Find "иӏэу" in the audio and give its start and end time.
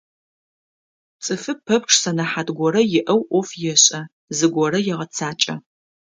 2.99-3.21